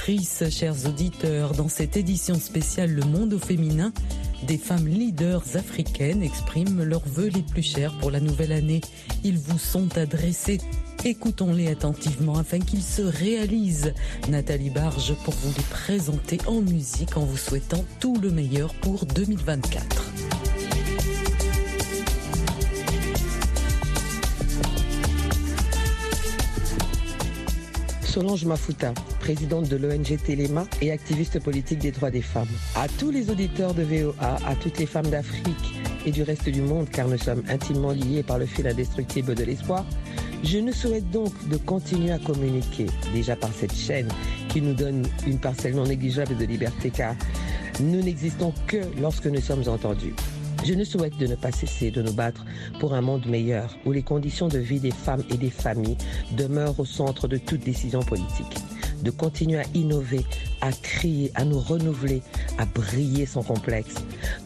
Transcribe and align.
Auditrices, 0.00 0.44
chers 0.48 0.86
auditeurs, 0.86 1.52
dans 1.52 1.68
cette 1.68 1.94
édition 1.94 2.34
spéciale 2.36 2.90
Le 2.90 3.04
Monde 3.04 3.34
au 3.34 3.38
féminin, 3.38 3.92
des 4.46 4.56
femmes 4.56 4.88
leaders 4.88 5.44
africaines 5.56 6.22
expriment 6.22 6.82
leurs 6.84 7.06
vœux 7.06 7.28
les 7.28 7.42
plus 7.42 7.62
chers 7.62 7.92
pour 7.98 8.10
la 8.10 8.18
nouvelle 8.18 8.52
année. 8.52 8.80
Ils 9.24 9.36
vous 9.36 9.58
sont 9.58 9.98
adressés. 9.98 10.58
Écoutons-les 11.04 11.68
attentivement 11.68 12.38
afin 12.38 12.60
qu'ils 12.60 12.82
se 12.82 13.02
réalisent. 13.02 13.92
Nathalie 14.30 14.70
Barge 14.70 15.14
pour 15.22 15.34
vous 15.34 15.52
les 15.54 15.64
présenter 15.64 16.38
en 16.46 16.62
musique 16.62 17.18
en 17.18 17.26
vous 17.26 17.36
souhaitant 17.36 17.84
tout 18.00 18.16
le 18.22 18.30
meilleur 18.30 18.72
pour 18.76 19.04
2024. 19.04 20.09
Solange 28.10 28.44
Mafuta, 28.44 28.92
présidente 29.20 29.68
de 29.68 29.76
l'ONG 29.76 30.16
Téléma 30.26 30.64
et 30.82 30.90
activiste 30.90 31.38
politique 31.38 31.78
des 31.78 31.92
droits 31.92 32.10
des 32.10 32.22
femmes. 32.22 32.48
À 32.74 32.88
tous 32.88 33.12
les 33.12 33.30
auditeurs 33.30 33.72
de 33.72 33.84
VOA, 33.84 34.36
à 34.48 34.56
toutes 34.56 34.78
les 34.78 34.86
femmes 34.86 35.06
d'Afrique 35.06 35.76
et 36.04 36.10
du 36.10 36.24
reste 36.24 36.48
du 36.48 36.60
monde, 36.60 36.90
car 36.90 37.06
nous 37.06 37.18
sommes 37.18 37.44
intimement 37.48 37.92
liés 37.92 38.24
par 38.24 38.38
le 38.38 38.46
fil 38.46 38.66
indestructible 38.66 39.36
de 39.36 39.44
l'espoir, 39.44 39.86
je 40.42 40.58
nous 40.58 40.72
souhaite 40.72 41.08
donc 41.12 41.30
de 41.48 41.56
continuer 41.56 42.10
à 42.10 42.18
communiquer, 42.18 42.86
déjà 43.14 43.36
par 43.36 43.50
cette 43.52 43.76
chaîne 43.76 44.08
qui 44.48 44.60
nous 44.60 44.74
donne 44.74 45.06
une 45.24 45.38
parcelle 45.38 45.76
non 45.76 45.84
négligeable 45.84 46.36
de 46.36 46.44
liberté, 46.46 46.90
car 46.90 47.14
nous 47.78 48.02
n'existons 48.02 48.52
que 48.66 48.78
lorsque 49.00 49.26
nous 49.26 49.40
sommes 49.40 49.68
entendus. 49.68 50.14
Je 50.62 50.74
nous 50.74 50.84
souhaite 50.84 51.16
de 51.16 51.26
ne 51.26 51.36
pas 51.36 51.52
cesser 51.52 51.90
de 51.90 52.02
nous 52.02 52.12
battre 52.12 52.44
pour 52.80 52.92
un 52.92 53.00
monde 53.00 53.26
meilleur 53.26 53.76
où 53.86 53.92
les 53.92 54.02
conditions 54.02 54.48
de 54.48 54.58
vie 54.58 54.80
des 54.80 54.90
femmes 54.90 55.22
et 55.30 55.38
des 55.38 55.50
familles 55.50 55.96
demeurent 56.32 56.78
au 56.78 56.84
centre 56.84 57.28
de 57.28 57.38
toute 57.38 57.64
décision 57.64 58.00
politique. 58.00 58.58
De 59.02 59.10
continuer 59.10 59.60
à 59.60 59.64
innover, 59.74 60.20
à 60.60 60.70
crier, 60.72 61.32
à 61.34 61.46
nous 61.46 61.58
renouveler, 61.58 62.20
à 62.58 62.66
briller 62.66 63.24
sans 63.24 63.42
complexe. 63.42 63.94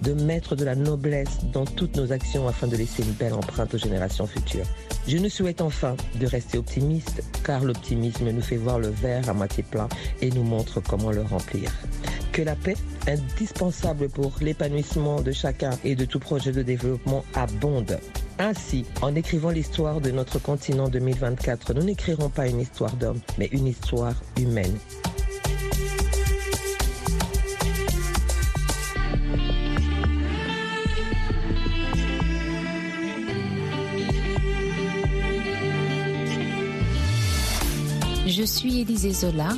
De 0.02 0.12
mettre 0.12 0.54
de 0.54 0.64
la 0.64 0.76
noblesse 0.76 1.40
dans 1.52 1.64
toutes 1.64 1.96
nos 1.96 2.12
actions 2.12 2.46
afin 2.46 2.68
de 2.68 2.76
laisser 2.76 3.02
une 3.02 3.12
belle 3.12 3.34
empreinte 3.34 3.74
aux 3.74 3.78
générations 3.78 4.28
futures. 4.28 4.66
Je 5.08 5.18
nous 5.18 5.28
souhaite 5.28 5.60
enfin 5.60 5.96
de 6.20 6.26
rester 6.26 6.58
optimistes 6.58 7.24
car 7.44 7.64
l'optimisme 7.64 8.30
nous 8.30 8.42
fait 8.42 8.56
voir 8.56 8.78
le 8.78 8.88
verre 8.88 9.28
à 9.28 9.34
moitié 9.34 9.64
plein 9.64 9.88
et 10.22 10.30
nous 10.30 10.44
montre 10.44 10.80
comment 10.80 11.10
le 11.10 11.22
remplir 11.22 11.72
que 12.34 12.42
la 12.42 12.56
paix, 12.56 12.74
indispensable 13.06 14.08
pour 14.08 14.32
l'épanouissement 14.40 15.20
de 15.20 15.30
chacun 15.30 15.70
et 15.84 15.94
de 15.94 16.04
tout 16.04 16.18
projet 16.18 16.50
de 16.50 16.62
développement, 16.62 17.24
abonde. 17.34 18.00
Ainsi, 18.40 18.84
en 19.02 19.14
écrivant 19.14 19.50
l'histoire 19.50 20.00
de 20.00 20.10
notre 20.10 20.40
continent 20.40 20.88
2024, 20.88 21.74
nous 21.74 21.84
n'écrirons 21.84 22.28
pas 22.28 22.48
une 22.48 22.58
histoire 22.58 22.92
d'homme, 22.96 23.20
mais 23.38 23.46
une 23.52 23.68
histoire 23.68 24.14
humaine. 24.36 24.77
Je 38.27 38.42
suis 38.42 38.80
Élisée 38.80 39.12
Zola 39.12 39.50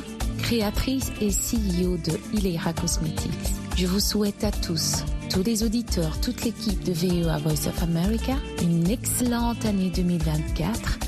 créatrice 0.47 1.11
et 1.19 1.27
CEO 1.27 1.97
de 1.97 2.17
Ilera 2.31 2.71
Cosmetics. 2.71 3.53
Je 3.75 3.85
vous 3.85 3.99
souhaite 3.99 4.45
à 4.45 4.51
tous, 4.51 5.03
tous 5.29 5.43
les 5.43 5.61
auditeurs, 5.65 6.21
toute 6.21 6.45
l'équipe 6.45 6.81
de 6.85 6.93
VOA 6.93 7.37
Voice 7.39 7.67
of 7.67 7.83
America, 7.83 8.31
une 8.61 8.89
excellente 8.89 9.65
année 9.65 9.91
2024 9.93 10.99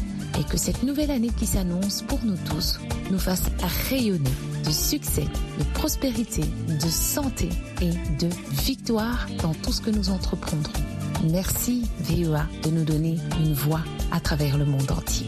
et 0.42 0.44
que 0.44 0.58
cette 0.58 0.84
nouvelle 0.84 1.10
année 1.10 1.32
qui 1.40 1.46
s'annonce 1.46 2.02
pour 2.02 2.20
nous 2.26 2.36
tous 2.50 2.82
nous 3.12 3.18
fasse 3.18 3.44
rayonner 3.90 4.30
de 4.66 4.72
succès, 4.72 5.24
de 5.58 5.64
prospérité, 5.74 6.44
de 6.68 6.90
santé 6.90 7.48
et 7.82 7.92
de 8.22 8.28
victoire 8.62 9.26
dans 9.42 9.54
tout 9.54 9.72
ce 9.72 9.80
que 9.80 9.90
nous 9.90 10.10
entreprendrons. 10.10 10.84
Merci 11.32 11.88
VOA 12.02 12.46
de 12.64 12.72
nous 12.72 12.84
donner 12.84 13.16
une 13.40 13.54
voix 13.54 13.86
à 14.12 14.20
travers 14.20 14.58
le 14.58 14.66
monde 14.66 14.92
entier. 14.92 15.28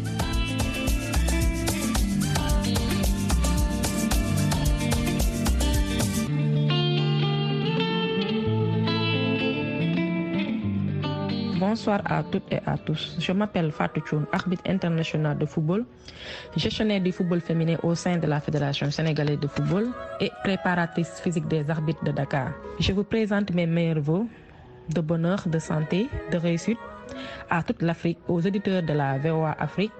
Bonsoir 11.81 12.01
à 12.05 12.21
toutes 12.21 12.43
et 12.53 12.59
à 12.67 12.77
tous. 12.77 13.15
Je 13.17 13.31
m'appelle 13.31 13.71
Fatou 13.71 14.01
Choun, 14.05 14.27
arbitre 14.31 14.61
international 14.69 15.35
de 15.35 15.47
football, 15.47 15.83
gestionnaire 16.55 17.01
du 17.01 17.11
football 17.11 17.41
féminin 17.41 17.75
au 17.81 17.95
sein 17.95 18.17
de 18.17 18.27
la 18.27 18.39
Fédération 18.39 18.91
sénégalaise 18.91 19.39
de 19.39 19.47
football 19.47 19.87
et 20.19 20.29
préparatrice 20.43 21.19
physique 21.23 21.47
des 21.47 21.67
arbitres 21.71 22.03
de 22.03 22.11
Dakar. 22.11 22.51
Je 22.79 22.93
vous 22.93 23.03
présente 23.03 23.51
mes 23.55 23.65
meilleurs 23.65 23.99
voeux 23.99 24.27
de 24.93 25.01
bonheur, 25.01 25.41
de 25.47 25.57
santé, 25.57 26.07
de 26.31 26.37
réussite 26.37 26.77
à 27.49 27.63
toute 27.63 27.81
l'Afrique, 27.81 28.19
aux 28.27 28.45
auditeurs 28.45 28.83
de 28.83 28.93
la 28.93 29.17
VOA 29.17 29.55
Afrique 29.57 29.91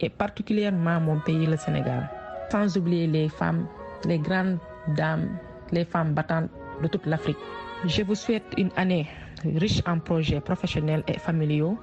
et 0.00 0.10
particulièrement 0.10 1.00
mon 1.00 1.18
pays, 1.18 1.46
le 1.46 1.56
Sénégal. 1.56 2.10
Sans 2.50 2.76
oublier 2.76 3.06
les 3.06 3.30
femmes, 3.30 3.66
les 4.04 4.18
grandes 4.18 4.58
dames, 4.98 5.30
les 5.70 5.86
femmes 5.86 6.12
battantes 6.12 6.50
de 6.82 6.88
toute 6.88 7.06
l'Afrique. 7.06 7.38
Je 7.86 8.02
vous 8.02 8.14
souhaite 8.14 8.44
une 8.56 8.70
année 8.76 9.08
riche 9.44 9.82
en 9.86 9.98
projets 9.98 10.40
professionnels 10.40 11.02
et 11.08 11.18
familiaux. 11.18 11.78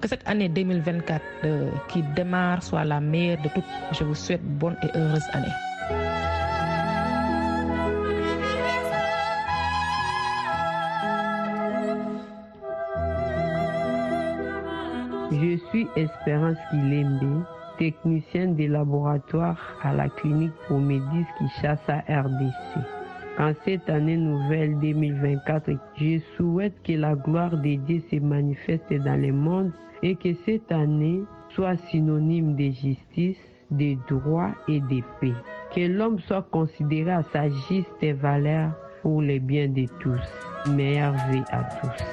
Que 0.00 0.08
cette 0.08 0.26
année 0.28 0.48
2024 0.48 1.22
euh, 1.44 1.70
qui 1.88 2.02
démarre 2.14 2.62
soit 2.62 2.84
la 2.84 3.00
meilleure 3.00 3.42
de 3.42 3.48
toutes. 3.48 3.64
Je 3.92 4.04
vous 4.04 4.14
souhaite 4.14 4.42
bonne 4.42 4.76
et 4.82 4.96
heureuse 4.96 5.26
année. 5.32 5.48
Je 15.32 15.56
suis 15.70 15.86
Espérance 15.96 16.58
Kilembe, 16.70 17.44
technicienne 17.78 18.56
des 18.56 18.68
laboratoires 18.68 19.78
à 19.82 19.92
la 19.92 20.08
clinique 20.08 20.52
Promédis 20.66 21.26
qui 21.38 21.48
chasse 21.60 21.88
à 21.88 21.98
RDC. 22.08 22.99
En 23.38 23.52
cette 23.64 23.88
année 23.88 24.16
nouvelle 24.16 24.78
2024, 24.80 25.70
je 25.96 26.18
souhaite 26.36 26.74
que 26.82 26.92
la 26.92 27.14
gloire 27.14 27.56
de 27.56 27.76
Dieu 27.76 28.02
se 28.10 28.16
manifeste 28.16 28.92
dans 28.92 29.20
le 29.20 29.32
monde 29.32 29.72
et 30.02 30.14
que 30.16 30.34
cette 30.44 30.70
année 30.72 31.22
soit 31.50 31.76
synonyme 31.90 32.56
de 32.56 32.70
justice, 32.70 33.38
de 33.70 33.96
droit 34.08 34.50
et 34.68 34.80
de 34.80 35.02
paix. 35.20 35.34
Que 35.74 35.86
l'homme 35.86 36.18
soit 36.20 36.46
considéré 36.50 37.12
à 37.12 37.22
sa 37.32 37.48
juste 37.48 38.04
valeur 38.20 38.72
pour 39.02 39.22
le 39.22 39.38
bien 39.38 39.68
de 39.68 39.86
tous. 40.00 40.70
Meilleure 40.70 41.14
vie 41.30 41.44
à 41.50 41.64
tous. 41.80 42.04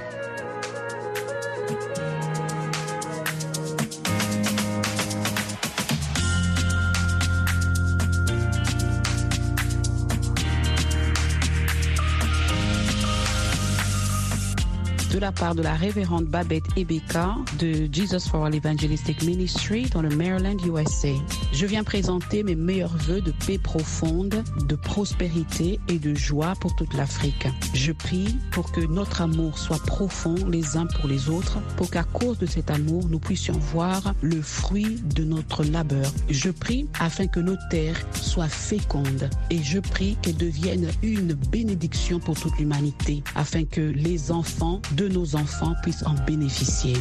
De 15.17 15.21
la 15.21 15.31
part 15.31 15.55
de 15.55 15.63
la 15.63 15.73
révérende 15.73 16.25
Babette 16.25 16.65
Ebeka 16.75 17.37
de 17.57 17.89
Jesus 17.91 18.29
for 18.29 18.45
All 18.45 18.53
Evangelistic 18.53 19.23
Ministry 19.23 19.85
dans 19.91 20.03
le 20.03 20.09
Maryland, 20.09 20.57
USA. 20.63 21.07
Je 21.51 21.65
viens 21.65 21.83
présenter 21.83 22.43
mes 22.43 22.53
meilleurs 22.53 22.95
voeux 22.97 23.21
de 23.21 23.33
paix 23.47 23.57
profonde, 23.57 24.43
de 24.67 24.75
prospérité 24.75 25.79
et 25.87 25.97
de 25.97 26.13
joie 26.13 26.53
pour 26.61 26.75
toute 26.75 26.93
l'Afrique. 26.93 27.47
Je 27.73 27.93
prie 27.93 28.37
pour 28.51 28.71
que 28.71 28.81
notre 28.81 29.21
amour 29.21 29.57
soit 29.57 29.83
profond 29.83 30.35
les 30.51 30.77
uns 30.77 30.85
pour 30.85 31.09
les 31.09 31.29
autres, 31.29 31.57
pour 31.77 31.89
qu'à 31.89 32.03
cause 32.03 32.37
de 32.37 32.45
cet 32.45 32.69
amour, 32.69 33.07
nous 33.09 33.19
puissions 33.19 33.57
voir 33.57 34.13
le 34.21 34.39
fruit 34.43 35.01
de 35.15 35.23
notre 35.23 35.63
labeur. 35.63 36.11
Je 36.29 36.51
prie 36.51 36.87
afin 36.99 37.25
que 37.25 37.39
nos 37.39 37.57
terres 37.71 37.99
soient 38.13 38.49
fécondes 38.49 39.31
et 39.49 39.63
je 39.63 39.79
prie 39.79 40.15
qu'elles 40.21 40.37
deviennent 40.37 40.91
une 41.01 41.33
bénédiction 41.33 42.19
pour 42.19 42.39
toute 42.39 42.55
l'humanité, 42.59 43.23
afin 43.33 43.63
que 43.63 43.81
les 43.81 44.31
enfants 44.31 44.79
de 44.91 45.06
nos 45.09 45.35
enfants 45.35 45.73
puissent 45.81 46.05
en 46.05 46.13
bénéficier. 46.25 46.95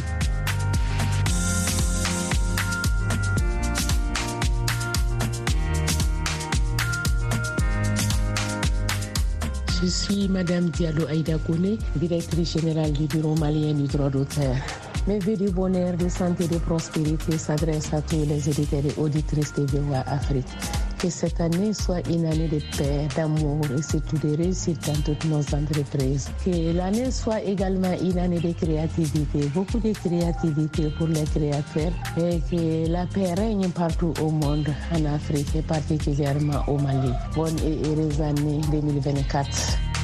Je 9.81 9.87
suis 9.87 10.27
Madame 10.27 10.69
Diallo 10.69 11.07
Aïda 11.07 11.37
Kone, 11.37 11.77
directrice 11.95 12.53
générale 12.53 12.91
du 12.91 13.05
Bureau 13.05 13.35
malien 13.35 13.73
du 13.73 13.87
droit 13.87 14.09
d'auteur. 14.09 14.55
Mes 15.07 15.19
vœux 15.19 15.37
du 15.37 15.49
bonheur, 15.49 15.95
de 15.95 16.09
santé 16.09 16.45
et 16.45 16.47
de 16.47 16.57
prospérité 16.57 17.37
s'adressent 17.37 17.93
à 17.93 18.01
tous 18.01 18.25
les 18.27 18.49
éditeurs 18.49 18.83
et 18.85 18.99
auditrices 18.99 19.53
de 19.53 19.65
VOA 19.65 19.99
Afrique. 20.07 20.47
Que 20.99 21.09
cette 21.09 21.39
année 21.39 21.73
soit 21.73 22.07
une 22.09 22.25
année 22.25 22.47
de 22.47 22.59
paix, 22.77 23.07
d'amour 23.15 23.61
et 23.77 23.81
surtout 23.81 24.17
de 24.17 24.35
réussite 24.35 24.79
dans 24.87 25.01
toutes 25.01 25.25
nos 25.25 25.41
entreprises. 25.55 26.29
Que 26.43 26.75
l'année 26.75 27.11
soit 27.11 27.41
également 27.41 27.93
une 28.01 28.17
année 28.17 28.39
de 28.39 28.51
créativité, 28.53 29.47
beaucoup 29.53 29.79
de 29.79 29.93
créativité 29.93 30.89
pour 30.97 31.07
les 31.07 31.23
créateurs 31.23 31.93
et 32.17 32.39
que 32.49 32.89
la 32.91 33.05
paix 33.05 33.33
règne 33.33 33.69
partout 33.69 34.13
au 34.21 34.29
monde, 34.29 34.67
en 34.93 35.05
Afrique 35.05 35.55
et 35.55 35.61
particulièrement 35.61 36.63
au 36.67 36.77
Mali. 36.77 37.11
Bonne 37.35 37.57
et 37.59 37.81
heureuse 37.87 38.21
année 38.21 38.61
2024. 38.71 39.96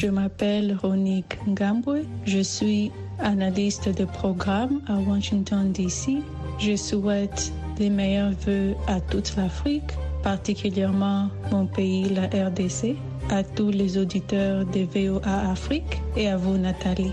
Je 0.00 0.06
m'appelle 0.06 0.76
Ronique 0.80 1.38
Ngambwe. 1.48 2.04
Je 2.24 2.38
suis 2.38 2.92
analyste 3.18 3.88
de 3.88 4.04
programme 4.04 4.80
à 4.86 4.94
Washington, 4.94 5.72
D.C. 5.72 6.18
Je 6.60 6.76
souhaite 6.76 7.52
les 7.80 7.90
meilleurs 7.90 8.30
voeux 8.46 8.76
à 8.86 9.00
toute 9.00 9.34
l'Afrique, 9.36 9.90
particulièrement 10.22 11.30
mon 11.50 11.66
pays, 11.66 12.08
la 12.10 12.26
RDC, 12.46 12.94
à 13.30 13.42
tous 13.42 13.70
les 13.70 13.98
auditeurs 13.98 14.64
de 14.66 14.82
VOA 14.82 15.50
Afrique 15.50 16.00
et 16.16 16.28
à 16.28 16.36
vous, 16.36 16.56
Nathalie. 16.56 17.10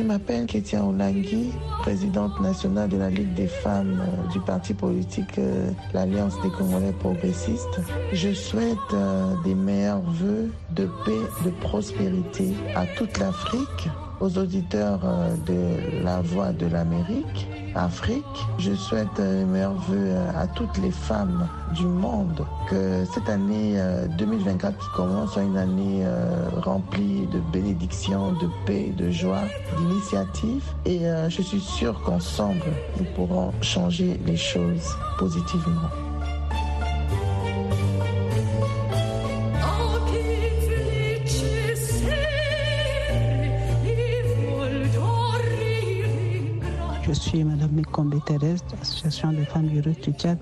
Je 0.00 0.04
m'appelle 0.06 0.46
Kétia 0.46 0.82
Olangui, 0.82 1.52
présidente 1.80 2.40
nationale 2.40 2.88
de 2.88 2.96
la 2.96 3.10
Ligue 3.10 3.34
des 3.34 3.46
femmes 3.46 4.00
euh, 4.00 4.32
du 4.32 4.40
parti 4.40 4.72
politique 4.72 5.36
euh, 5.36 5.70
l'Alliance 5.92 6.40
des 6.40 6.48
Congolais 6.48 6.94
progressistes. 7.00 7.80
Je 8.10 8.32
souhaite 8.32 8.78
euh, 8.94 9.34
des 9.44 9.54
meilleurs 9.54 10.00
voeux 10.00 10.50
de 10.70 10.88
paix, 11.04 11.44
de 11.44 11.50
prospérité 11.50 12.54
à 12.74 12.86
toute 12.86 13.18
l'Afrique, 13.18 13.90
aux 14.20 14.38
auditeurs 14.38 15.00
de 15.46 16.02
La 16.04 16.20
Voix 16.20 16.52
de 16.52 16.66
l'Amérique, 16.66 17.48
Afrique. 17.74 18.24
Je 18.58 18.74
souhaite 18.74 19.18
les 19.18 19.44
meilleurs 19.44 19.74
voeux 19.74 20.12
à 20.36 20.46
toutes 20.46 20.76
les 20.78 20.90
femmes 20.90 21.48
du 21.74 21.86
monde. 21.86 22.44
Que 22.68 23.04
cette 23.12 23.28
année 23.28 23.76
2024 24.18 24.78
qui 24.78 24.96
commence 24.96 25.32
soit 25.32 25.42
une 25.42 25.56
année 25.56 26.04
remplie 26.58 27.26
de 27.32 27.40
bénédictions, 27.52 28.32
de 28.32 28.48
paix, 28.66 28.92
de 28.96 29.10
joie, 29.10 29.44
d'initiatives. 29.78 30.64
Et 30.84 31.00
je 31.28 31.42
suis 31.42 31.60
sûre 31.60 32.00
qu'ensemble, 32.02 32.66
nous 32.98 33.06
pourrons 33.14 33.52
changer 33.62 34.20
les 34.26 34.36
choses 34.36 34.96
positivement. 35.18 36.09
Suis 47.20 47.44
Madame 47.44 47.72
Mikombe 47.72 48.18
Thérèse, 48.24 48.64
de 48.70 48.76
l'Association 48.78 49.32
des 49.32 49.44
femmes 49.44 49.68
du 49.68 49.82
du 49.82 50.12
Tchad. 50.12 50.38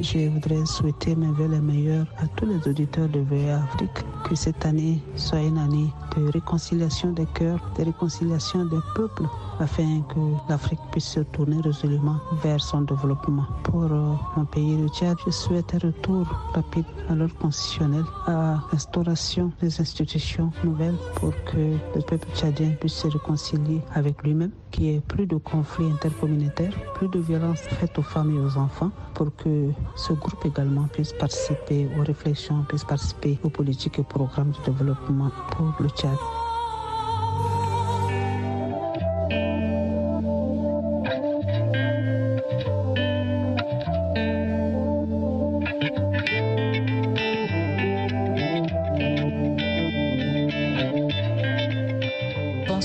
Je 0.00 0.28
voudrais 0.28 0.64
souhaiter 0.66 1.16
mes 1.16 1.26
voeux 1.26 1.48
les 1.48 1.60
meilleurs 1.60 2.06
à 2.18 2.26
tous 2.36 2.46
les 2.46 2.70
auditeurs 2.70 3.08
de 3.08 3.20
VA 3.20 3.56
Afrique. 3.56 4.04
Que 4.24 4.36
cette 4.36 4.64
année 4.64 5.02
soit 5.16 5.40
une 5.40 5.58
année 5.58 5.90
de 6.16 6.30
réconciliation 6.30 7.10
des 7.12 7.26
cœurs, 7.34 7.60
de 7.76 7.84
réconciliation 7.84 8.64
des 8.66 8.78
peuples, 8.94 9.24
afin 9.58 10.02
que 10.02 10.20
l'Afrique 10.48 10.78
puisse 10.92 11.08
se 11.08 11.20
tourner 11.20 11.60
résolument 11.60 12.18
vers 12.42 12.60
son 12.60 12.82
développement. 12.82 13.46
Pour 13.64 13.84
euh, 13.84 14.14
mon 14.36 14.44
pays, 14.44 14.76
le 14.76 14.88
Tchad, 14.88 15.16
je 15.26 15.30
souhaite 15.32 15.74
un 15.74 15.78
retour 15.78 16.26
rapide 16.54 16.84
à 17.08 17.14
l'ordre 17.14 17.34
constitutionnel, 17.38 18.04
à 18.26 18.60
l'instauration 18.72 19.50
des 19.60 19.80
institutions 19.80 20.52
nouvelles 20.62 20.96
pour 21.16 21.32
que 21.46 21.76
le 21.96 22.02
peuple 22.06 22.28
tchadien 22.36 22.70
puisse 22.78 22.94
se 22.94 23.08
réconcilier 23.08 23.80
avec 23.94 24.22
lui-même, 24.22 24.52
qu'il 24.70 24.84
n'y 24.84 24.94
ait 24.96 25.00
plus 25.00 25.26
de 25.26 25.36
conflits 25.36 25.90
intercommunautaires, 26.12 26.74
plus 26.94 27.08
de 27.08 27.18
violences 27.18 27.62
faites 27.80 27.98
aux 27.98 28.02
femmes 28.02 28.36
et 28.36 28.40
aux 28.40 28.56
enfants, 28.58 28.90
pour 29.14 29.34
que 29.36 29.70
ce 29.96 30.12
groupe 30.12 30.44
également 30.44 30.86
puisse 30.92 31.12
participer 31.12 31.88
aux 31.98 32.02
réflexions, 32.02 32.64
puisse 32.68 32.84
participer 32.84 33.38
aux 33.42 33.50
politiques 33.50 33.98
et 33.98 34.04
programmes 34.04 34.52
de 34.52 34.72
développement 34.72 35.30
pour 35.50 35.72
le 35.80 35.88
Tchad. 35.88 36.18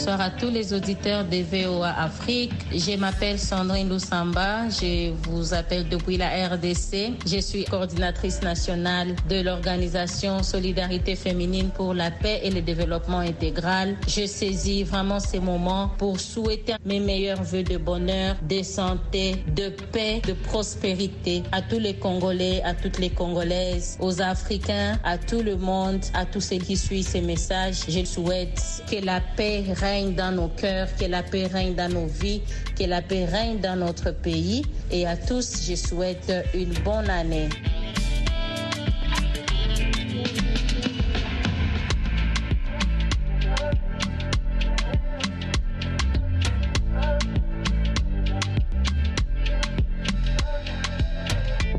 Bonsoir 0.07 0.25
à 0.25 0.30
tous 0.30 0.50
les 0.50 0.74
auditeurs 0.74 1.25
de 1.25 1.42
VOA 1.44 1.89
Afrique. 1.89 2.54
Je 2.71 2.95
m'appelle 2.95 3.38
Sandrine 3.38 3.89
Loussamba. 3.89 4.69
Je 4.69 5.12
vous 5.27 5.54
appelle 5.54 5.89
depuis 5.89 6.15
la 6.15 6.30
RDC. 6.48 7.12
Je 7.25 7.42
suis 7.42 7.65
coordinatrice 7.65 8.42
nationale 8.42 9.18
de 9.30 9.42
l'organisation 9.42 10.44
Solidarité 10.44 11.18
féminine 11.18 11.71
pour 11.75 11.94
la 11.94 12.09
paix 12.09 12.39
et 12.42 12.51
le 12.51 12.62
développement 12.62 13.19
intégral. 13.19 13.98
Je 14.07 14.25
saisis 14.27 14.83
vraiment 14.86 15.19
ces 15.19 15.42
moments 15.42 15.92
pour 15.98 16.21
souhaiter 16.21 16.75
mes 16.86 17.01
meilleurs 17.01 17.44
voeux 17.44 17.63
de 17.63 17.75
bonheur, 17.75 18.38
de 18.48 18.63
santé, 18.63 19.44
de 19.57 19.68
paix, 19.92 20.21
de 20.25 20.31
prospérité 20.31 21.44
à 21.51 21.62
tous 21.62 21.80
les 21.80 21.95
Congolais, 21.95 22.62
à 22.63 22.74
toutes 22.74 23.00
les 23.00 23.10
Congolaises, 23.10 23.98
aux 24.00 24.21
Africains, 24.21 24.98
à 25.03 25.18
tout 25.18 25.42
le 25.42 25.57
monde, 25.57 26.00
à 26.13 26.24
tous 26.24 26.39
ceux 26.39 26.60
qui 26.60 26.77
suivent 26.77 27.06
ces 27.06 27.19
messages. 27.19 27.80
Je 27.89 28.06
souhaite 28.06 28.63
que 28.89 29.03
la 29.06 29.19
paix 29.36 29.65
règne 29.75 29.97
dans 30.06 30.32
nos 30.32 30.48
cœurs, 30.48 30.88
que 31.00 31.06
la 31.06 31.24
paix 31.24 31.48
règne 31.48 31.76
dans 31.76 31.92
nos 31.92 32.08
vies, 32.08 32.42
que 32.78 32.86
la 32.86 33.02
paix 33.02 33.26
règne 33.26 33.60
dans 33.60 33.76
notre 33.76 34.12
pays. 34.12 34.64
Et 34.92 35.06
à 35.06 35.18
tous, 35.18 35.68
je 35.68 35.76
souhaite 35.76 36.32
une 36.54 36.74
bonne 36.84 37.10
année. 37.10 37.50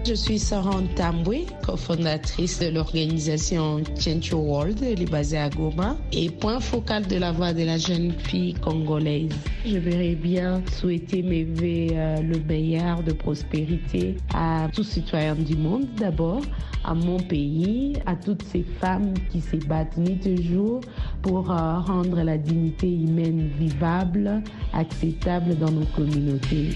Je 0.09 0.15
suis 0.15 0.39
Sarah 0.39 0.81
Tambwe, 0.97 1.45
cofondatrice 1.63 2.61
de 2.61 2.69
l'organisation 2.69 3.83
Change 4.01 4.33
World, 4.33 4.83
elle 4.83 5.03
est 5.03 5.11
basée 5.11 5.37
à 5.37 5.51
Goma, 5.51 5.99
et 6.13 6.31
point 6.31 6.61
focal 6.61 7.07
de 7.07 7.17
la 7.17 7.31
voix 7.31 7.53
de 7.53 7.63
la 7.63 7.77
jeune 7.77 8.13
fille 8.13 8.55
congolaise. 8.55 9.29
Je 9.67 9.77
verrais 9.77 10.15
bien 10.15 10.63
souhaiter 10.81 11.21
mes 11.21 11.47
euh, 11.93 12.23
le 12.23 12.41
meilleur 12.41 13.03
de 13.03 13.13
prospérité 13.13 14.17
à 14.33 14.69
tous 14.73 14.85
citoyens 14.85 15.35
du 15.35 15.57
monde 15.57 15.87
d'abord, 15.99 16.41
à 16.85 16.95
mon 16.95 17.19
pays, 17.19 17.99
à 18.07 18.17
toutes 18.17 18.45
ces 18.45 18.65
femmes 18.81 19.13
qui 19.31 19.43
se 19.43 19.57
battent 19.57 19.99
nuit 19.99 20.27
et 20.27 20.43
jour 20.43 20.81
pour 21.21 21.51
euh, 21.51 21.81
rendre 21.81 22.23
la 22.23 22.39
dignité 22.39 22.91
humaine 22.91 23.51
vivable, 23.59 24.43
acceptable 24.73 25.55
dans 25.59 25.71
nos 25.71 25.87
communautés. 25.95 26.71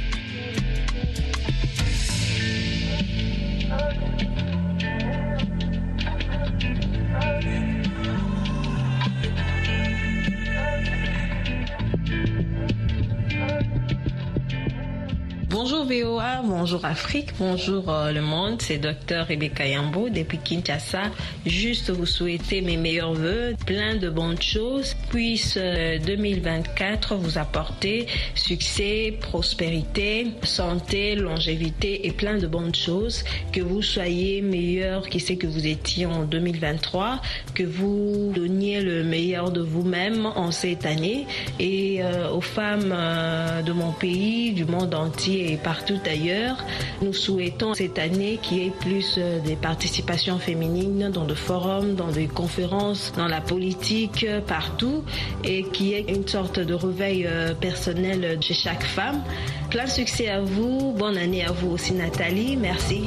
Bonjour 15.63 15.85
VOA, 15.85 16.43
bonjour 16.43 16.85
Afrique, 16.85 17.29
bonjour 17.39 17.89
euh, 17.89 18.11
le 18.11 18.21
monde, 18.21 18.61
c'est 18.61 18.79
Docteur 18.79 19.29
Rebecca 19.29 19.65
Yambo 19.65 20.09
depuis 20.09 20.39
Kinshasa. 20.39 21.03
Juste 21.47 21.91
vous 21.91 22.05
souhaiter 22.05 22.63
mes 22.63 22.77
meilleurs 22.77 23.13
voeux, 23.13 23.55
plein 23.67 23.97
de 23.97 24.09
bonnes 24.11 24.41
choses, 24.41 24.95
puisse 25.11 25.59
euh, 25.61 25.99
2024 25.99 27.17
vous 27.17 27.39
apporter 27.39 28.07
succès, 28.35 29.17
prospérité, 29.21 30.29
santé, 30.43 31.15
longévité 31.15 32.07
et 32.07 32.13
plein 32.13 32.39
de 32.39 32.47
bonnes 32.47 32.75
choses. 32.75 33.25
Que 33.53 33.61
vous 33.61 33.83
soyez 33.83 34.43
meilleur 34.43 35.09
qui 35.09 35.21
ce 35.21 35.35
que 35.35 35.47
vous 35.47 35.67
étiez 35.67 36.07
en 36.07 36.25
2023, 36.25 37.21
que 37.55 37.63
vous 37.63 38.33
donniez 38.35 38.81
le 38.81 39.05
meilleur 39.05 39.51
de 39.51 39.61
vous-même 39.61 40.27
en 40.27 40.51
cette 40.51 40.85
année 40.85 41.27
et 41.59 42.03
euh, 42.03 42.31
aux 42.31 42.41
femmes 42.41 42.93
euh, 42.93 43.63
de 43.63 43.73
mon 43.73 43.93
pays, 43.93 44.53
du 44.53 44.65
monde 44.65 44.95
entier 44.95 45.53
et 45.53 45.57
partout 45.57 46.01
ailleurs. 46.07 46.57
Nous 47.01 47.13
souhaitons 47.13 47.75
cette 47.75 47.99
année 47.99 48.39
qu'il 48.43 48.59
y 48.59 48.67
ait 48.67 48.73
plus 48.81 49.17
euh, 49.19 49.39
de 49.41 49.55
participations 49.55 50.39
féminines 50.39 51.11
dans 51.13 51.25
des 51.25 51.35
forums, 51.35 51.95
dans 51.95 52.11
des 52.11 52.27
conférences, 52.27 53.13
dans 53.17 53.29
la 53.29 53.41
politique, 53.53 54.25
euh, 54.27 54.41
partout, 54.41 55.05
et 55.45 55.63
qu'il 55.65 55.87
y 55.89 55.93
ait 55.93 56.07
une 56.09 56.27
sorte 56.27 56.59
de 56.59 56.73
réveil 56.73 57.27
euh, 57.27 57.53
personnel 57.55 58.39
chez 58.41 58.55
chaque 58.55 58.83
femme. 58.83 59.23
Plein 59.69 59.87
succès 59.87 60.29
à 60.29 60.41
vous, 60.41 60.93
bonne 60.93 61.19
année 61.19 61.45
à 61.45 61.53
vous 61.53 61.73
aussi 61.73 61.93
Nathalie, 61.93 62.57
merci. 62.57 63.03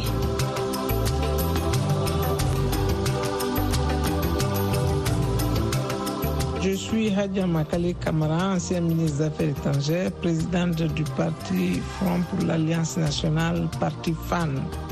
Je 6.66 6.72
suis 6.72 7.14
Hadia 7.14 7.46
Makale 7.46 7.94
Kamara, 7.94 8.56
ancien 8.56 8.82
ministre 8.82 9.18
des 9.20 9.24
Affaires 9.26 9.50
étrangères, 9.50 10.12
présidente 10.14 10.82
du 10.96 11.04
parti 11.16 11.80
Front 12.00 12.22
pour 12.22 12.44
l'Alliance 12.48 12.98
nationale, 12.98 13.70
parti 13.80 14.16
FAN. 14.28 14.48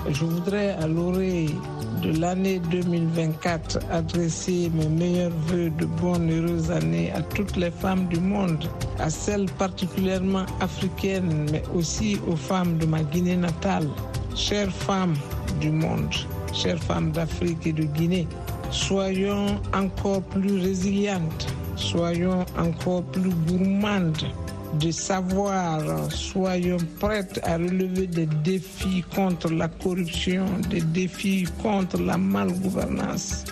Je 0.08 0.24
voudrais 0.24 0.74
à 0.74 0.86
l'oreille 0.86 1.56
de 2.04 2.20
l'année 2.20 2.60
2024 2.70 3.80
adresser 3.92 4.70
mes 4.76 4.88
meilleurs 4.88 5.32
voeux 5.48 5.72
de 5.72 5.86
bonne 5.86 6.30
heureuse 6.30 6.70
année 6.70 7.12
à 7.12 7.24
toutes 7.24 7.58
les 7.58 7.72
femmes 7.72 8.08
du 8.08 8.20
monde, 8.20 8.70
à 9.00 9.10
celles 9.10 9.50
particulièrement 9.58 10.46
africaines, 10.62 11.48
mais 11.52 11.64
aussi 11.74 12.20
aux 12.28 12.36
femmes 12.36 12.78
de 12.78 12.86
ma 12.86 13.02
Guinée 13.02 13.38
natale. 13.38 13.90
Chères 14.36 14.72
femmes 14.72 15.16
du 15.60 15.72
monde, 15.72 16.14
chères 16.54 16.84
femmes 16.84 17.12
d'Afrique 17.12 17.66
et 17.66 17.74
de 17.74 17.86
Guinée, 17.86 18.28
soyons 18.70 19.60
encore 19.74 20.22
plus 20.22 20.62
résilientes 20.62 21.53
soyons 21.76 22.46
encore 22.58 23.04
plus 23.04 23.34
gourmandes 23.48 24.26
de 24.80 24.92
savoir, 24.92 25.82
soyons 26.12 26.78
prêtes 27.00 27.40
à 27.44 27.58
relever 27.58 28.08
des 28.08 28.26
défis 28.26 29.04
contre 29.16 29.52
la 29.52 29.68
corruption, 29.68 30.46
des 30.70 30.82
défis 30.82 31.46
contre 31.62 32.02
la 32.02 32.18
malgouvernance, 32.18 33.46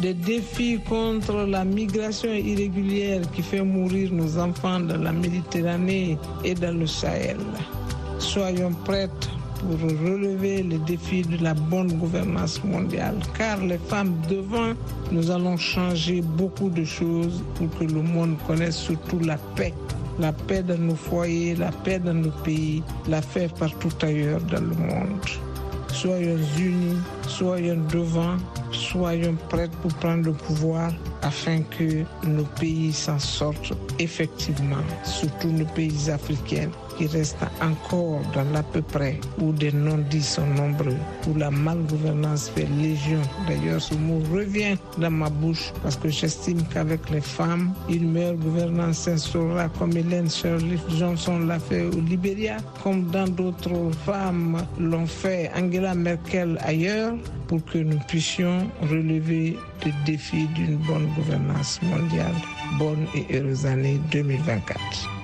des 0.00 0.14
défis 0.14 0.78
contre 0.88 1.44
la 1.44 1.64
migration 1.64 2.32
irrégulière 2.32 3.20
qui 3.32 3.42
fait 3.42 3.62
mourir 3.62 4.12
nos 4.12 4.38
enfants 4.38 4.80
dans 4.80 4.96
la 4.98 5.12
Méditerranée 5.12 6.16
et 6.44 6.54
dans 6.54 6.78
le 6.78 6.86
Sahel. 6.86 7.38
Soyons 8.18 8.72
prêtes 8.84 9.28
pour 9.58 9.78
relever 9.80 10.62
les 10.62 10.78
défis 10.78 11.22
de 11.22 11.42
la 11.42 11.54
bonne 11.54 11.92
gouvernance 11.92 12.62
mondiale. 12.64 13.18
Car 13.36 13.58
les 13.58 13.78
femmes 13.78 14.14
devant, 14.28 14.72
nous 15.10 15.30
allons 15.30 15.56
changer 15.56 16.20
beaucoup 16.20 16.70
de 16.70 16.84
choses 16.84 17.42
pour 17.54 17.70
que 17.78 17.84
le 17.84 18.02
monde 18.02 18.36
connaisse 18.46 18.76
surtout 18.76 19.18
la 19.20 19.36
paix. 19.56 19.74
La 20.18 20.32
paix 20.32 20.62
dans 20.62 20.78
nos 20.78 20.96
foyers, 20.96 21.54
la 21.54 21.70
paix 21.70 21.98
dans 21.98 22.14
nos 22.14 22.30
pays, 22.44 22.82
la 23.08 23.20
paix 23.20 23.48
partout 23.58 23.92
ailleurs 24.02 24.40
dans 24.42 24.60
le 24.60 24.74
monde. 24.74 25.20
Soyons 25.92 26.38
unis, 26.58 26.98
soyons 27.26 27.82
devant, 27.90 28.36
soyons 28.72 29.36
prêts 29.48 29.70
pour 29.80 29.92
prendre 29.94 30.24
le 30.24 30.32
pouvoir 30.32 30.92
afin 31.22 31.62
que 31.62 32.04
nos 32.26 32.44
pays 32.60 32.92
s'en 32.92 33.18
sortent 33.18 33.72
effectivement, 33.98 34.84
surtout 35.04 35.48
nos 35.48 35.64
pays 35.64 36.10
africains 36.10 36.70
qui 36.98 37.06
reste 37.06 37.38
encore 37.62 38.20
dans 38.34 38.44
l'à 38.52 38.62
peu 38.64 38.82
près, 38.82 39.20
où 39.40 39.52
des 39.52 39.70
non-dits 39.70 40.22
sont 40.22 40.46
nombreux, 40.46 40.96
où 41.28 41.38
la 41.38 41.50
malgouvernance 41.50 42.50
fait 42.50 42.66
légion. 42.80 43.20
D'ailleurs, 43.46 43.80
ce 43.80 43.94
mot 43.94 44.20
revient 44.32 44.76
dans 44.98 45.10
ma 45.10 45.30
bouche 45.30 45.72
parce 45.82 45.96
que 45.96 46.08
j'estime 46.08 46.60
qu'avec 46.72 47.08
les 47.10 47.20
femmes, 47.20 47.72
une 47.88 48.10
meilleure 48.10 48.34
gouvernance 48.34 48.98
s'instaurera 48.98 49.68
comme 49.78 49.96
Hélène 49.96 50.28
Shirley 50.28 50.78
Johnson 50.98 51.38
l'a 51.38 51.60
fait 51.60 51.84
au 51.84 52.00
Libéria, 52.00 52.56
comme 52.82 53.04
dans 53.06 53.28
d'autres 53.28 53.92
femmes 54.04 54.60
l'ont 54.80 55.06
fait 55.06 55.50
Angela 55.56 55.94
Merkel 55.94 56.58
ailleurs, 56.64 57.14
pour 57.46 57.64
que 57.64 57.78
nous 57.78 57.98
puissions 58.08 58.68
relever 58.82 59.56
le 59.86 59.92
défi 60.04 60.48
d'une 60.48 60.76
bonne 60.76 61.06
gouvernance 61.16 61.80
mondiale. 61.82 62.34
Bonne 62.78 63.06
et 63.14 63.38
heureuse 63.38 63.64
année 63.66 64.00
2024. 64.10 65.17